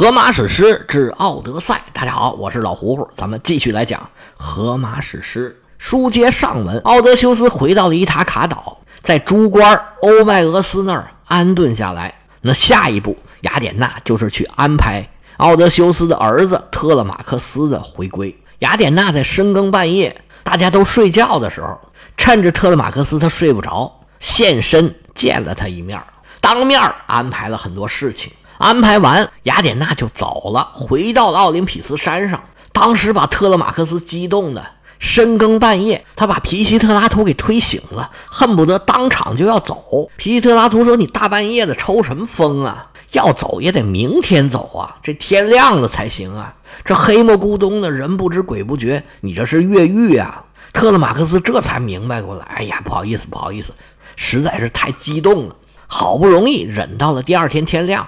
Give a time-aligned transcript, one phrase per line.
[0.00, 4.00] 荷马史诗之《奥德赛》，大家好，我是老胡胡，咱们继续来讲
[4.34, 5.54] 《荷马史诗》。
[5.76, 12.14] 书接上文，奥德修斯回到了伊塔卡岛，在主官欧迈俄斯那儿安顿下来。
[12.40, 18.34] 那下一步，雅典娜就是去安排奥德修斯的儿子特勒马克斯的回归。
[18.60, 21.78] 雅典娜在深更半夜，大家都睡觉的时候，
[22.16, 26.02] 趁着特勒马克斯他睡不着，现身见了他一面，
[26.40, 28.32] 当面安排了很多事情。
[28.60, 32.42] 安排完，雅典娜就走了，回到了奥林匹斯山上。
[32.74, 34.62] 当时把特勒马克斯激动的
[34.98, 40.10] 深更半夜，他把皮西特拉图给推醒了，恨不得当场就要走。
[40.18, 42.90] 皮西特拉图说：“你大半夜的抽什么风啊？
[43.12, 46.54] 要走也得明天走啊，这天亮了才行啊！
[46.84, 53.72] 这黑蒙咕咚的，人不知鬼不觉，你这是越狱啊！”特勒马克斯这才明白过来，哎呀，不好意思，不好意思，
[54.16, 55.56] 实在是太激动了，
[55.86, 58.06] 好不容易忍到了第二天天亮。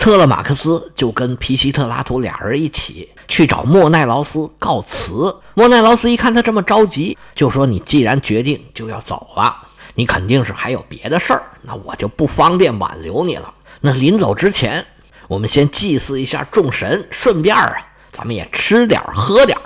[0.00, 5.36] 特勒马克斯就跟皮西特拉图俩人一起去找莫奈劳斯告辞。
[5.52, 9.54] 莫奈劳斯一看他这么着急，就说：“你既然决定就要走了，
[9.94, 13.52] 你肯定是还有别的事儿，那我就不方便挽留你了。
[13.82, 14.86] 那临走之前，
[15.28, 17.76] 我们先祭祀一下众神，顺便啊，
[18.10, 19.58] 咱们也吃点喝点。”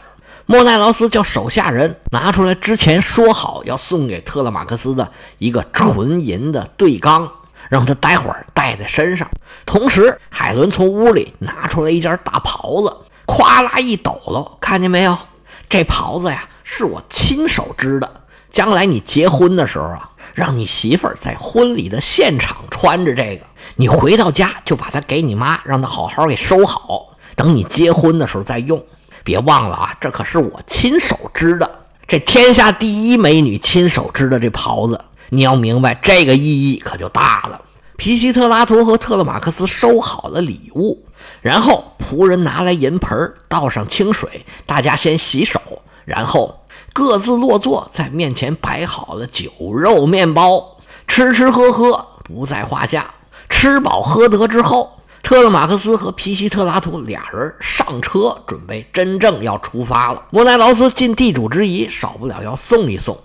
[0.46, 7.30] 莫奈劳斯叫手下人拿出来之前说好要送给特勒马克斯的一个纯银的对缸。
[7.74, 9.28] 让他待会儿带在身上。
[9.66, 15.18] 同时，海伦从屋里拿出来一件大袍子，咵啦一抖搂，看见没有？
[15.68, 18.08] 这袍子呀，是我亲手织的。
[18.52, 23.44] 将来你结婚的时候啊，让你媳妇儿在婚礼的现场穿着这个。
[23.74, 28.80] 你回到家就把它给你妈，让她好好给收好，等你结婚的时候再用。
[29.24, 31.68] 别忘了啊，这可是我亲手织的，
[32.06, 35.00] 这天下第一美女亲手织的这袍子。
[35.30, 37.60] 你要明白这个意义可就大了。
[37.96, 41.04] 皮西特拉图和特勒马克斯收好了礼物，
[41.40, 45.60] 然后仆人拿来银盆，倒上清水，大家先洗手，
[46.04, 53.14] 然后各自落座，在面前摆好了酒肉面包，吃吃喝喝不在话下。
[53.48, 60.20] 吃饱喝得之后，特勒马克斯和皮西特拉图俩人上车，准备真正要出发了。
[60.30, 63.16] 莫奈劳斯尽地主之谊，少不了要送一送。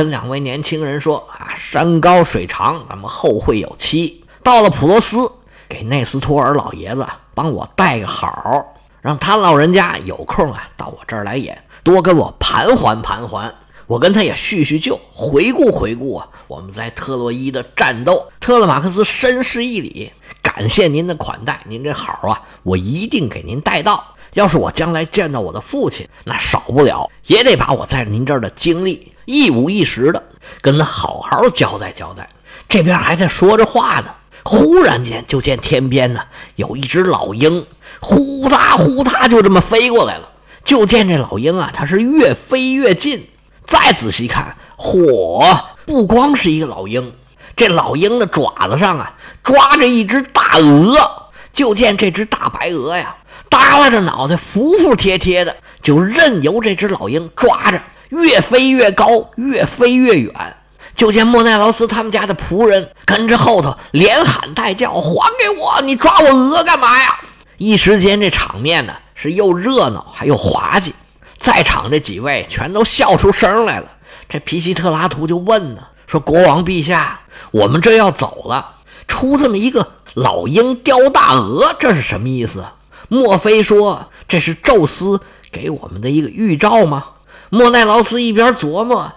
[0.00, 4.24] 跟两位年轻人说啊，山高水长，咱们后会有期。
[4.42, 5.30] 到了普罗斯，
[5.68, 8.64] 给内斯托尔老爷子帮我带个好，
[9.02, 13.54] 让他老人家有空啊到我这儿来演，多跟我盘桓盘桓。
[13.86, 18.26] 我跟他也叙叙旧，回顾回顾啊，我们在特洛伊的战斗。
[18.40, 24.02] 特勒马克斯深施一礼，感谢您的款待，您这好啊，我一定给您带到。
[24.32, 30.20] 要是我将来见到我的父亲，那少不了也得把我在您这儿的经历一五一十的
[30.60, 32.28] 跟他好好交代交代。
[32.68, 34.06] 这边还在说着话呢，
[34.42, 36.20] 忽然间就见天边呢
[36.56, 37.64] 有一只老鹰，
[38.00, 40.28] 呼嗒呼嗒就这么飞过来了。
[40.64, 43.28] 就见这老鹰啊，它是越飞越近。
[43.66, 47.12] 再仔细看，嚯，不光是一个老鹰，
[47.54, 49.14] 这老鹰的爪子上啊
[49.44, 51.30] 抓着一只大鹅。
[51.52, 53.14] 就见这只大白鹅呀。
[53.48, 60.56] 耷拉着脑袋，服服帖帖的，就任由这只老鹰抓着，越飞越高，越飞越远。
[60.94, 65.80] 就见莫奈劳斯他们家的仆人跟着后头，连喊带叫：“还给我！
[65.82, 67.18] 你抓我鹅干嘛呀？”
[67.56, 70.94] 一时间，这场面呢是又热闹还又滑稽，
[71.38, 73.86] 在场这几位全都笑出声来了。
[74.28, 77.20] 这皮西特拉图就问呢：“说国王陛下，
[77.50, 78.76] 我们这要走了，
[79.08, 82.64] 出这么一个老鹰叼大鹅，这是什么意思？”
[83.08, 85.20] 莫非说这是宙斯
[85.50, 87.04] 给我们的一个预兆吗？
[87.50, 89.12] 莫奈劳斯一边琢磨，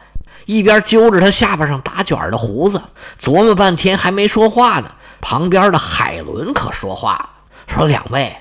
[0.45, 2.81] 一边揪着他下巴上打卷的胡子，
[3.21, 4.91] 琢磨半天还没说话呢。
[5.21, 7.29] 旁边的海伦可说话了，
[7.67, 8.35] 说：“两位，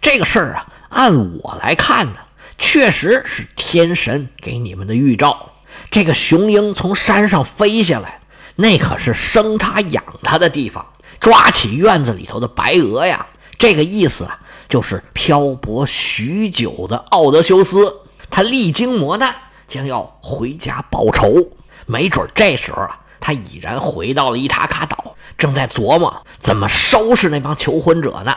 [0.00, 2.14] 这个事儿啊，按我来看呢，
[2.56, 5.50] 确实是天神给你们的预兆。
[5.90, 8.20] 这个雄鹰从山上飞下来，
[8.54, 10.86] 那可是生它养它的地方，
[11.18, 13.26] 抓起院子里头的白鹅呀，
[13.58, 14.38] 这个意思啊。”
[14.68, 17.94] 就是漂泊许久的奥德修斯，
[18.32, 19.34] 他历经磨难，
[19.68, 21.50] 将要回家报仇。
[21.84, 28.34] 没准这时候啊，他已然回到了伊塔卡岛，正在琢磨怎么收拾那帮求婚者呢。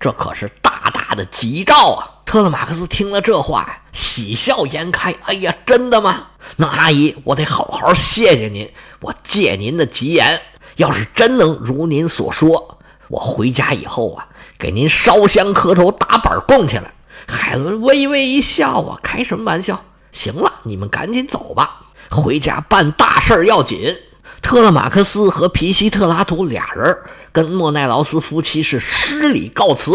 [0.00, 2.10] 这可是大大的吉兆啊！
[2.26, 5.14] 特勒马克斯听了这话，喜笑颜开。
[5.26, 6.26] 哎呀，真的吗？
[6.56, 8.68] 那阿姨，我得好好谢谢您，
[9.00, 10.42] 我借您的吉言，
[10.74, 12.78] 要是真能如您所说，
[13.08, 14.26] 我回家以后啊。
[14.58, 16.92] 给您烧香磕头打板供起来。
[17.26, 19.84] 海伦微微一笑啊，开什么玩笑？
[20.12, 21.80] 行了，你们赶紧走吧，
[22.10, 23.96] 回家办大事儿要紧。
[24.40, 26.96] 特勒马克思和皮西特拉图俩人
[27.32, 29.92] 跟莫奈劳斯夫妻是失礼告辞。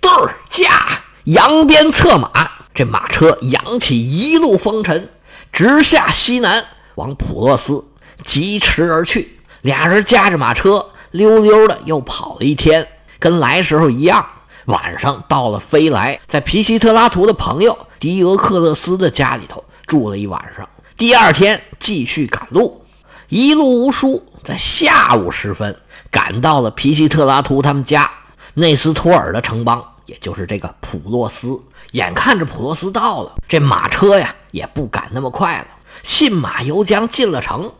[0.00, 2.30] 嘚儿驾，扬鞭策马，
[2.74, 5.08] 这马车扬起一路风尘，
[5.50, 6.62] 直下西南，
[6.96, 7.82] 往普洛斯
[8.24, 9.40] 疾驰而去。
[9.62, 12.86] 俩人驾着马车溜溜的又跑了一天，
[13.18, 14.26] 跟来时候一样。
[14.66, 20.68] 晚上到了飞来，在皮西特拉图的朋友迪俄克勒斯的家里头住了一晚上。
[20.96, 22.84] 第二天继续赶路，
[23.28, 25.76] 一路无书，在下午时分
[26.10, 28.10] 赶到了皮西特拉图他们家
[28.54, 31.60] 内斯托尔的城邦，也就是这个普洛斯。
[31.92, 35.66] 眼看着普洛斯到了，这马车呀也不赶那么快了，
[36.02, 37.70] 信马由缰进了城。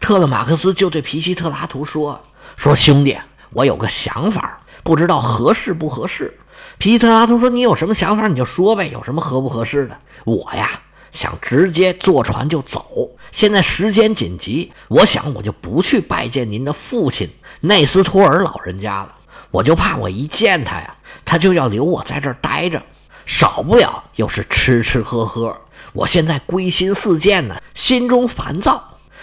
[0.00, 2.20] 特勒马克斯就对皮西特拉图说
[2.56, 3.16] ：“说兄弟，
[3.50, 6.32] 我有个想法。”不知道合适不合适？
[6.76, 9.96] 皮特拉图说：“你有什么想法你就说呗，有什么合不合适的？
[10.24, 10.68] 我呀，
[11.10, 13.08] 想直接坐船就走。
[13.32, 19.14] 现在时间紧急，我想我就不去拜见您的父亲内斯托尔老人家了。
[19.50, 20.94] 我就怕我一见他呀，
[21.24, 22.82] 他就要留我在这儿待着，
[23.24, 25.56] 少不了又是吃吃喝喝。
[25.92, 28.82] 我现在归心似箭呢，心中烦躁。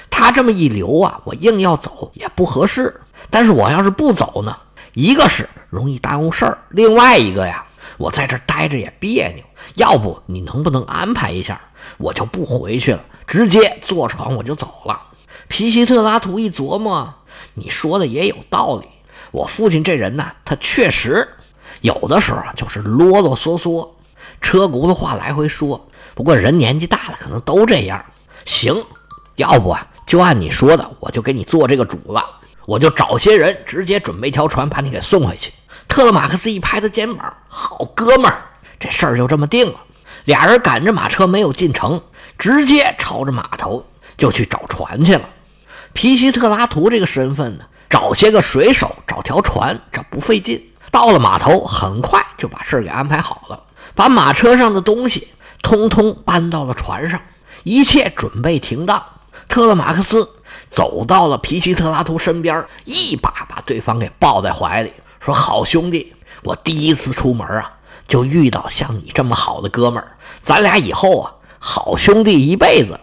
[0.10, 3.00] 他这么一留啊，我硬要走也不合适。
[3.30, 4.58] 但是我要是不走呢？”
[4.94, 7.66] 一个是容易耽误事儿，另外一个呀，
[7.98, 9.44] 我在这待着也别扭。
[9.76, 11.62] 要不你能不能安排一下，
[11.98, 15.02] 我就不回去了，直接坐船我就走了。
[15.48, 17.14] 皮西特拉图一琢磨，
[17.54, 18.88] 你说的也有道理。
[19.32, 21.28] 我父亲这人呢，他确实
[21.80, 23.88] 有的时候就是啰啰嗦嗦，
[24.42, 25.88] 车轱辘话来回说。
[26.14, 28.04] 不过人年纪大了，可能都这样。
[28.44, 28.84] 行，
[29.36, 32.41] 要不啊，就按你说的，我就给你做这个主了。
[32.72, 35.52] 我就找些人，直接准备条船把你给送回去。
[35.90, 38.46] 特勒马克斯一拍他肩膀：“好哥们儿，
[38.80, 39.78] 这事儿就这么定了。”
[40.24, 42.02] 俩人赶着马车没有进城，
[42.38, 43.86] 直接朝着码头
[44.16, 45.28] 就去找船去了。
[45.92, 50.66] 皮西特拉图这个身份呢，找些个水手，找条船，这不费劲。
[50.92, 53.62] 到了码头，很快就把事儿给安排好了，
[53.96, 55.28] 把马车上的东西
[55.62, 57.20] 通通搬到了船上，
[57.64, 59.04] 一切准备停当。
[59.52, 60.28] 特勒马克思。
[60.70, 66.14] 走到了皮奇特拉图身边，一把把对方给抱在怀里，说：“好兄弟，
[66.44, 67.74] 我第一次出门啊，
[68.08, 72.98] 就遇到像你这么好的哥们儿，咱俩以后啊，好兄弟一辈子。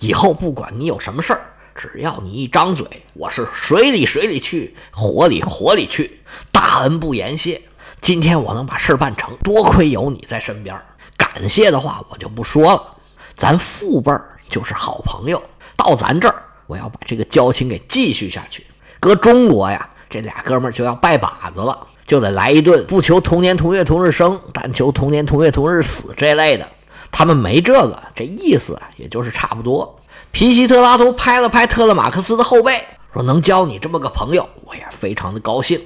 [0.00, 1.40] 以后不管你有什么事儿，
[1.74, 6.20] 只要你一张嘴，我是水里水里去，火里火里去，
[6.52, 7.62] 大恩不言谢。
[8.02, 10.78] 今天我能把事儿办成，多亏有你在身边。
[11.16, 12.96] 感谢的话我就不说了，
[13.34, 15.42] 咱父辈儿就是好朋友，
[15.76, 18.64] 到咱这儿。”我要把这个交情给继续下去。
[18.98, 26.66] 搁中国呀，这俩哥们儿就要拜把子了，就得来一顿不求同年同月同日生，但求同年同月同日死这类的。
[27.12, 30.00] 他们没这个，这意思也就是差不多。
[30.32, 32.82] 皮西特拉图拍了拍特勒马克思的后背，
[33.12, 35.80] 说：“能交你这么个朋友，我也非常的高兴。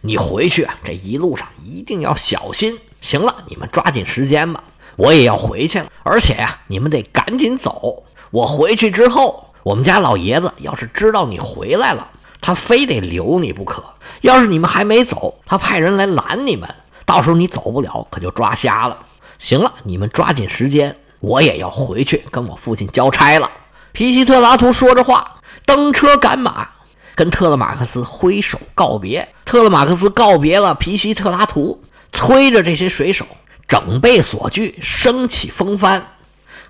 [0.00, 2.78] 你回去啊这一路上一定要小心。
[3.00, 4.62] 行了，你们抓紧时间吧，
[4.96, 5.86] 我也要回去了。
[6.02, 8.02] 而且呀，你们得赶紧走。
[8.34, 12.06] 我回去之后。”我们家老爷子要是知道你回来了，
[12.38, 13.82] 他非得留你不可。
[14.20, 16.68] 要是你们还没走，他派人来拦你们，
[17.06, 18.98] 到时候你走不了，可就抓瞎了。
[19.38, 23.50] 行了，你们抓紧时间，我也要回去跟我父亲交差了。
[23.92, 26.68] 皮西特拉图说着话，登车赶马，
[27.14, 29.26] 跟特勒马克思挥手告别。
[29.46, 31.82] 特勒马克思告别了皮西特拉图，
[32.12, 33.24] 催着这些水手
[33.66, 36.13] 整备锁具，升起风帆，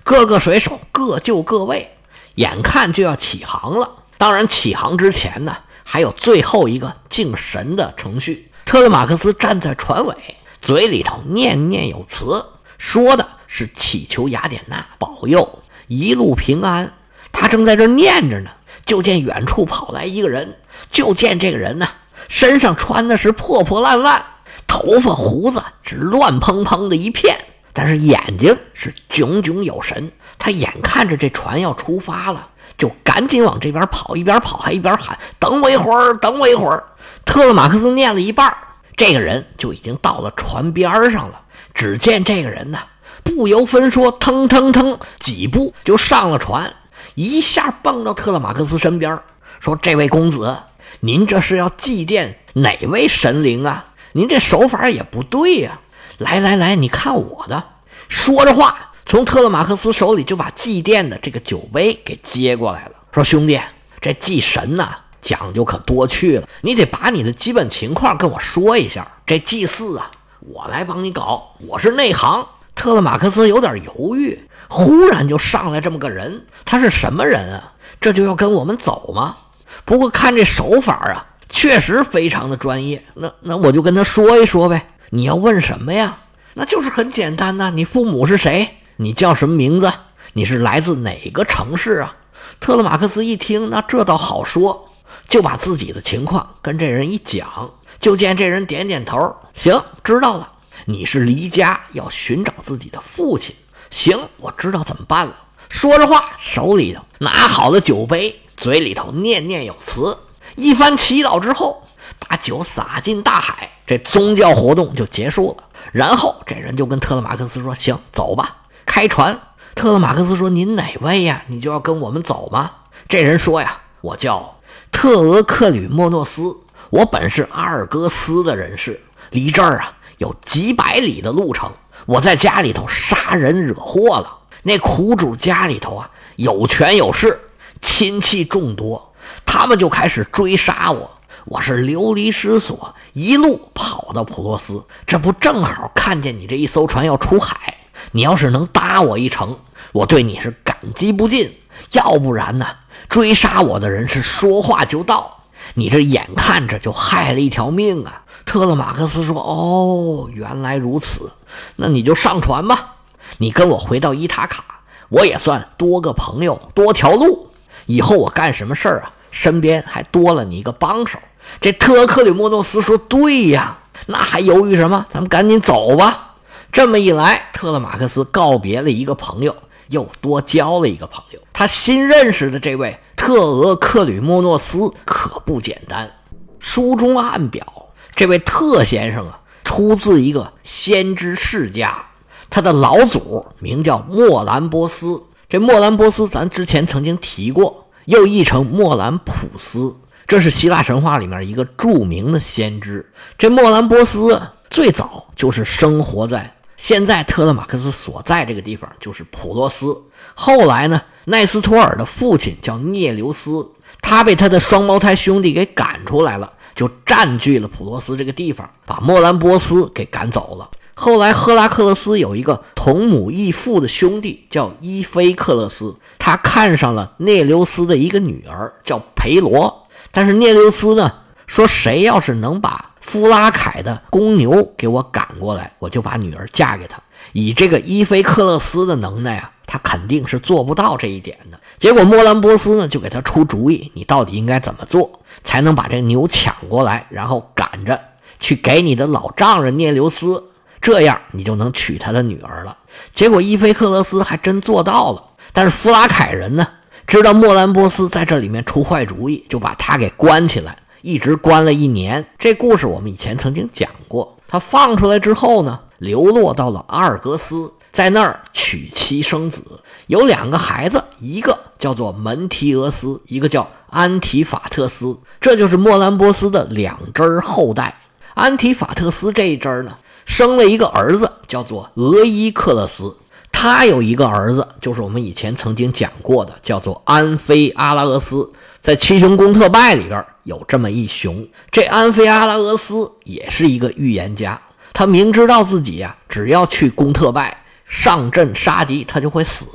[0.05, 1.97] 各个水手各就各位。
[2.35, 8.51] 眼看就要起航了，当然起航之前呢，还有最后一个敬神的程序。
[8.65, 10.15] 特勒马克思站在船尾，
[10.61, 12.45] 嘴里头念念有词，
[12.77, 16.93] 说的是祈求雅典娜保佑一路平安。
[17.31, 18.51] 他正在这念着呢，
[18.85, 20.59] 就见远处跑来一个人，
[20.91, 21.87] 就见这个人呢，
[22.27, 24.23] 身上穿的是破破烂烂，
[24.67, 27.35] 头发胡子是乱蓬蓬的一片，
[27.75, 30.11] 但是眼睛是炯炯有神。
[30.39, 36.83] 他眼看着这船要出发了，就赶紧往这边跑，一边跑还一边喊：“等我一会儿，等我一会儿。”
[37.25, 38.55] 特勒马克思念了一半，
[38.95, 41.41] 这个人就已经到了船边上了。
[41.73, 42.79] 只见这个人呢，
[43.23, 46.73] 不由分说，腾腾腾几步就上了船，
[47.15, 49.19] 一下蹦到特勒马克思身边，
[49.59, 50.55] 说：“这位公子，
[51.01, 53.87] 您这是要祭奠哪位神灵啊？
[54.13, 55.79] 您这手法也不对呀！
[56.17, 57.63] 来来来，你看我的。”
[58.09, 58.91] 说着话。
[59.07, 63.61] 从特勒马克斯手里就把祭奠的这个酒杯给接过来了，说：“兄弟，
[64.01, 69.07] 这祭神呐，讲究可多去了，你得把你的基本情况跟我说一下。
[69.23, 77.73] 这祭祀啊，我来帮你搞，我是内行。”特勒马克斯有点犹豫，忽然就上来这么个人，他是什么人啊？
[78.01, 79.37] 这就要跟我们走吗？
[79.85, 83.05] 不过看这手法啊，确实非常的专业。
[83.13, 84.87] 那那我就跟他说一说呗。
[85.09, 86.17] 你要问什么呀？
[86.53, 88.77] 那就是很简单呐，你父母是谁？
[88.97, 89.91] 你叫什么名字？
[90.33, 92.15] 你是来自哪个城市啊？
[92.59, 94.89] 特勒马克斯一听，那这倒好说，
[95.27, 97.71] 就把自己的情况跟这人一讲。
[97.99, 100.51] 就见这人点点头，行，知道了。
[100.85, 103.55] 你是离家要寻找自己的父亲，
[103.89, 105.35] 行，我知道怎么办了。
[105.69, 110.17] 说着话，手里头拿好了酒杯，嘴里头念念有词，
[110.55, 111.84] 一番祈祷之后，
[112.19, 115.63] 把酒洒进大海，这宗教活动就结束了。
[115.91, 119.39] 然后这人就跟特勒马克思说：“行，走吧，开船。”
[119.75, 121.43] 特勒马克思说：“您哪位呀？
[121.47, 122.71] 你就要跟我们走吗？”
[123.07, 124.57] 这人说：“呀，我叫
[124.91, 126.57] 特俄克吕莫诺斯。”
[126.91, 131.71] 我本是阿尔戈斯的人士，离这儿啊有几百里的路程。
[132.05, 137.37] 我在家里头杀人惹祸了，那苦主家里头啊有权有势，
[137.81, 139.13] 亲戚众多，
[139.45, 141.11] 他们就开始追杀我。
[141.45, 147.77] 我是流离失所，一路跑到普洛斯，这不正好看见你这一艘船要出海？
[148.11, 149.55] 你要是能搭我一程，
[149.91, 151.55] 我对你是感激不尽。
[151.91, 152.65] 要不然呢，
[153.07, 155.43] 追杀我的人是说话就到。
[155.75, 158.23] 你这眼看着就害了一条命啊！
[158.43, 161.31] 特勒马克思说：“哦，原来如此，
[161.75, 162.95] 那你就上船吧。
[163.37, 164.63] 你跟我回到伊塔卡，
[165.09, 167.51] 我也算多个朋友，多条路。
[167.85, 171.19] 以后我干什么事儿啊，身边还多了你一个帮手。”
[171.61, 175.05] 这特克里莫诺斯说：“对呀，那还犹豫什么？
[175.09, 176.35] 咱们赶紧走吧。”
[176.71, 179.55] 这么一来，特勒马克思告别了一个朋友，
[179.89, 181.39] 又多交了一个朋友。
[181.53, 182.99] 他新认识的这位。
[183.15, 186.11] 特俄克吕莫诺斯可不简单。
[186.59, 187.65] 书中暗表，
[188.13, 192.07] 这位特先生啊，出自一个先知世家，
[192.49, 195.23] 他的老祖名叫莫兰波斯。
[195.47, 199.95] 这莫兰波斯，咱之前曾经提过，又译成莫兰普斯，
[200.27, 203.11] 这是希腊神话里面一个著名的先知。
[203.37, 209.95] 这莫兰波斯最早就是生活在现在特勒马克斯所在这个地方，就是普洛斯。
[210.33, 211.01] 后来呢？
[211.27, 220.69] 奈斯托尔的父亲叫涅留斯，他被他的双胞胎兄弟给赶出来了，就占据了普罗斯这个地方，把莫兰波斯给赶走了。
[220.93, 231.11] 后来赫拉克勒斯有一个同母异父的兄弟叫伊菲克勒斯，他看上了涅留斯的一个女儿叫培罗，但是涅留斯呢
[231.47, 236.97] 说，谁要是能把夫拉凯的公牛给我赶过来，我就把女儿嫁给他。
[237.33, 239.51] 以这个伊菲克勒斯的能耐啊。
[239.67, 241.59] 他肯定是做不到这一点的。
[241.77, 247.99] 结果莫兰波斯呢，就给他出主意：你到底应该怎么做，才能把这个牛抢过来，然后赶着
[248.39, 252.77] 去给你的老丈人涅留斯，这样你就能娶他的女儿了。
[253.15, 255.23] 结果伊菲克勒斯还真做到了。
[255.51, 256.67] 但是弗拉凯人呢，
[257.07, 262.25] 知道莫兰波斯在这里面出坏主意，就把他给关起来，一直关了一年。
[262.39, 264.37] 这故事我们以前曾经讲过。
[264.47, 267.71] 他放出来之后呢，流落到了阿尔戈斯。
[267.91, 269.63] 在那儿娶妻生子，
[270.07, 277.97] 有两个孩子，一个叫做门提俄斯，一个叫安提法特斯，这就是莫兰波斯的两支后代。
[278.33, 279.95] 安提法特斯这一支呢，
[280.25, 283.15] 生了一个儿子，叫做俄伊克勒斯。
[283.57, 288.51] 他有一个儿子，就是我们以前曾经讲过的，叫做安菲阿拉俄斯。
[288.81, 297.63] 在七雄公特拜里边有这么一雄，这安菲阿拉俄斯也是一个预言家，他明知道自己呀，只要去公特拜。
[297.85, 299.65] 上阵杀敌，他就会死。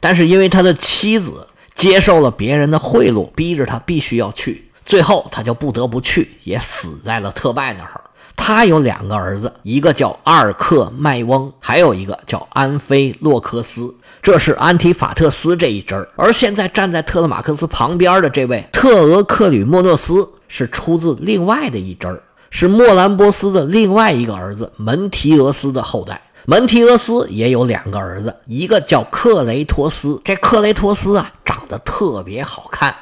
[0.00, 8.02] 但是因为他的妻子接受了别人的贿赂，逼着他必须要去，最后他就不得不去，也死在了特拜那儿。
[8.42, 13.94] 他有两个儿子，一个叫阿尔克麦翁，还有一个叫安菲洛克斯。
[14.22, 16.08] 这是安提法特斯这一支儿。
[16.16, 26.22] 而现在站在特勒马克斯旁边的这位特俄克吕莫诺斯，是出自另外的一支儿，是莫兰波斯的另外一个儿子门提俄斯的后代。
[26.46, 30.18] 门提俄斯也有两个儿子，一个叫克雷托斯。
[30.24, 32.94] 这克雷托斯啊，长得特别好看，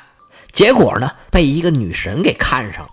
[0.52, 2.90] 结果呢，被一个女神给看上了。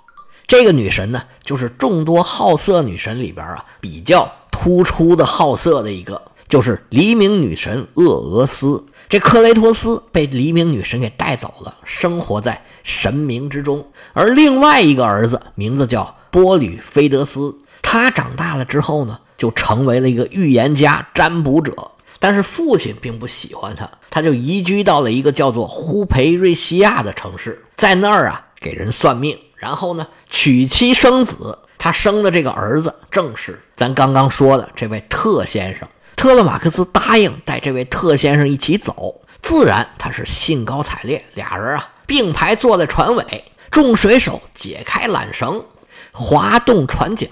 [0.47, 8.85] 这个女神呢，就是众多好色女神里边啊，比较突出的好色的一个，就是黎明女神厄俄斯。
[9.07, 13.85] 这克雷托斯被黎明女神给带走了，生活在神明之中。
[14.13, 19.19] 而另外一个儿子，名字叫波吕菲德斯，他长大了之后呢？
[19.37, 31.59] 就成为了一个预言家、占卜者，但是父亲并不喜欢他，他就移居到了一个叫做呼培瑞西亚的城市，在那儿啊给人算命，然后呢娶妻生子。
[31.77, 35.87] 他生的这个儿子正是咱刚刚说的这位特先生。
[36.15, 45.63] 特勒马克思答应带这位特先生一起走，自然他是兴高采烈，俩人啊并排坐在船尾，众水手解开缆绳，
[46.11, 47.29] 划动船桨。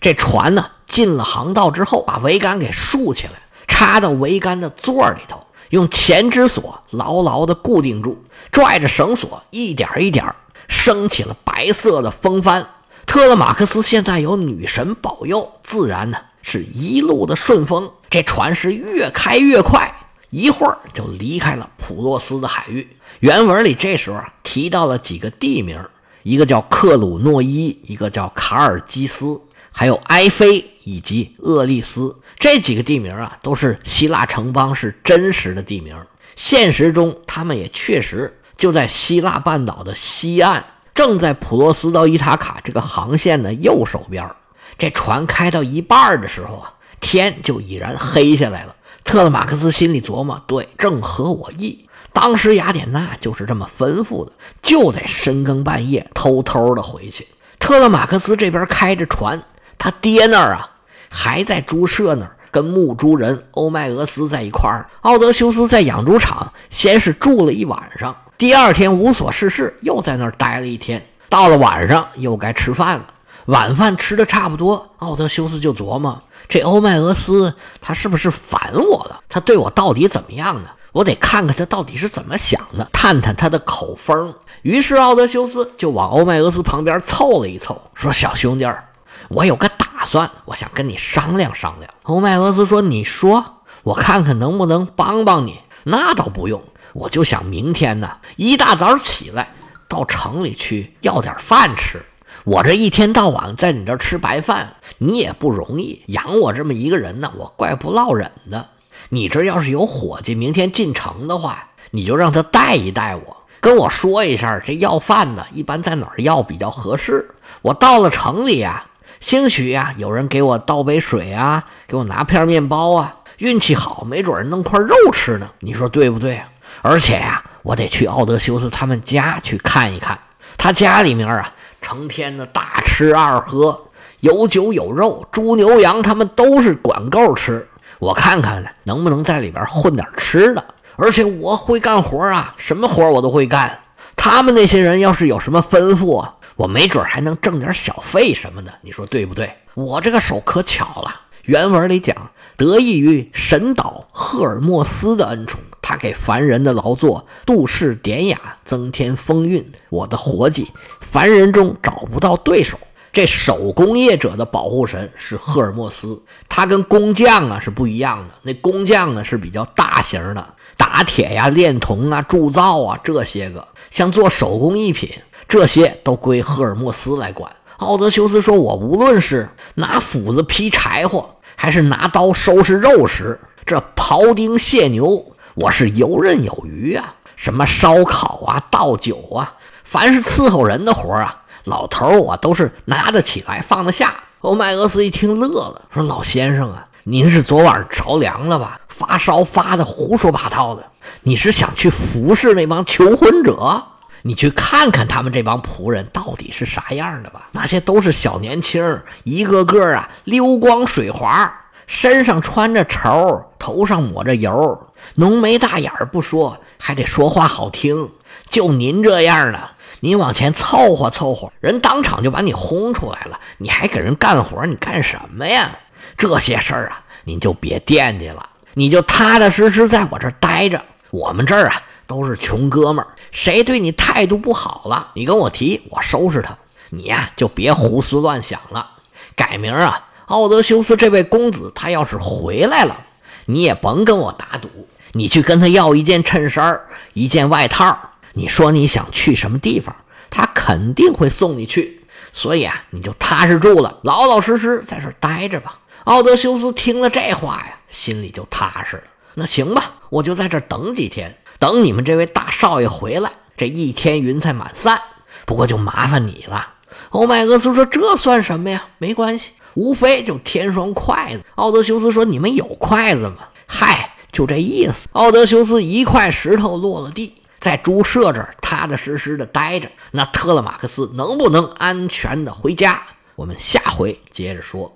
[0.00, 3.32] 这船呢，进了航道之后，把桅杆给竖起来，
[3.66, 8.22] 插到桅杆的座里头，用前支索牢牢地固定住，
[8.52, 10.32] 拽着绳索，一点一点
[10.68, 12.68] 升起了白色的风帆。
[13.06, 17.90] 特勒马克斯现在有女神保佑，自然呢是一路的顺风。
[18.10, 19.92] 这船是越开越快，
[20.30, 22.86] 一会儿就离开了普洛斯的海域。
[23.20, 25.82] 原文里这时候提到了几个地名，
[26.22, 29.40] 一个叫克鲁诺伊，一个叫卡尔基斯，
[29.72, 32.14] 还有埃菲以及厄利斯。
[32.38, 35.96] 这几个地名啊，都是希腊城邦是真实的地名。
[36.36, 40.66] 现实中，他们也确实就在希腊半岛的西岸。
[40.94, 44.28] 正在普洛斯到伊塔卡这个航线的右手边，
[44.76, 48.74] 这船开到一半的时候啊，天就已然黑下来了。
[49.04, 51.88] 特勒马克斯心里琢磨：对，正合我意。
[52.12, 57.28] 当时雅典娜就是这么吩咐的，就得深更半夜偷偷的回去。
[57.60, 59.40] 特勒马克斯这边开着船，
[59.78, 60.70] 他爹那儿啊
[61.08, 64.88] 还在猪舍那儿跟牧猪人欧迈俄斯在一块儿。
[65.02, 68.14] 奥德修斯在养猪场先是住了一晚上。
[68.36, 71.04] 第二天无所事事，又在那儿待了一天。
[71.28, 73.06] 到了晚上，又该吃饭了。
[73.46, 79.20] 晚饭吃的差不多，奥德修斯就琢磨：这欧迈俄斯他是不是烦我了？
[79.28, 80.68] 他对我到底怎么样呢？
[80.92, 84.34] 我得看看他到底是怎么想的，探探他的口风。
[84.62, 88.87] 于是奥德修斯就往欧迈俄斯旁边凑了一凑，说：“小兄弟儿，
[89.28, 96.62] 我有个打算，我想跟你商量商量。”欧麦俄斯说：“你说，我看看能不能帮帮你。”那倒不用。
[96.94, 99.52] 我就想明天呢，一大早起来
[99.88, 102.02] 到城里去要点饭吃。
[102.44, 108.68] 我这一天到晚在你这吃白饭，你也不容易养我这么一个人呢，我怪不落忍的。
[109.10, 117.34] 你这要是有伙计明天进城的话，你就让他带一带我，跟我说一下这要饭的一般在哪儿要比较合适。
[117.62, 118.86] 我到了城里呀，
[119.20, 125.50] 兴许呀有人给我倒杯水啊，给我拿片面包啊，运气好没准弄块肉吃呢。
[125.60, 126.40] 你说对不对？
[126.82, 130.18] 而且呀，我得去奥德修斯他们家去看一看。
[130.56, 133.88] 他家里面啊，成天的大吃二喝，
[134.20, 137.68] 有酒有肉，猪牛羊他们都是管够吃。
[137.98, 140.64] 我看看呢，能不能在里边混点吃的。
[140.96, 143.78] 而且我会干活啊，什么活我都会干。
[144.16, 148.74] 他们那些人要是有什么吩咐啊，我没准还能挣点小费什么的。
[148.82, 149.48] 你说对不对？
[149.74, 151.20] 我这个手可巧了。
[151.44, 155.60] 原文里讲，得益于神岛赫尔墨斯的恩宠。
[155.80, 159.72] 他给凡人的劳作度世典雅，增添风韵。
[159.88, 160.66] 我的活计，
[161.00, 162.76] 凡人中找不到对手。
[163.12, 168.34] 这手工业者的保护神是赫尔墨斯，他跟工匠啊是不一样的。
[168.42, 175.10] 那工匠呢是比较大型的，打铁呀、炼铜啊、铸造啊这些个，像做手工艺品，
[175.48, 177.50] 这些都归赫尔墨斯来管。
[177.78, 194.14] 奥德修斯说：“我无论是拿斧子劈柴火，还是拿刀收拾肉食，这庖丁卸牛。”我是游刃有余啊，什么烧烤啊、倒酒啊，凡是伺候人的活啊，老头我都是拿得起来放得下。
[194.40, 198.78] 欧迈俄斯一听乐了，说：“老先生啊，您是昨晚着凉了吧？
[198.88, 200.84] 发烧发的胡说八道的。
[201.22, 203.82] 你是想去服侍那帮求婚者？
[204.22, 207.48] 你去看看他们这帮仆人到底是啥样的吧？
[207.52, 211.52] 那些都是小年轻，一个个啊溜光水滑，
[211.86, 218.10] 身上穿着绸，头上抹着油。”浓眉大眼不说，还得说话好听。
[218.50, 223.38] 就您这样的，您往前凑合凑合，人当场就把你轰出来了。
[223.58, 225.70] 你还给人干活，你干什么呀？
[226.16, 230.82] 这些事儿啊，您就别惦记了，你就踏踏实实在我这儿待着。
[231.10, 236.56] 我们这儿啊，都是穷哥们儿，谁对你态度不好了，你跟我提，我收拾他。
[236.88, 238.92] 你呀，就别胡思乱想了。
[239.36, 242.96] 改名啊，奥德修斯这位公子，他要是回来了，
[243.44, 244.70] 你也甭跟我打赌。
[245.12, 246.80] 你去跟他要一件衬衫
[247.12, 247.98] 一件外套
[248.32, 249.94] 你说你想去什么地方，
[250.30, 252.00] 他肯定会送你去。
[252.32, 255.78] 所以啊，你就踏实住了，老老实实在这待着吧。
[256.04, 259.02] 奥德修斯听了这话呀，心里就踏实了。
[259.34, 263.32] 那行吧，我就在这等几天，等你们这位大少爷回来。
[263.56, 265.00] 这一天云彩满散，
[265.44, 266.74] 不过就麻烦你了。
[267.10, 268.86] 欧迈俄斯说：“这算什么呀？
[268.98, 274.14] 没关系，无非就添双筷子。”奥德修斯说：“你们有筷子吗？”嗨。
[274.30, 275.08] 就这意思。
[275.12, 279.88] 奥德修斯一块石头落了地，在猪舍这儿踏踏实实的待着。
[280.10, 283.02] 那特勒马克斯能不能安全的回家？
[283.36, 284.86] 我们下回接着说。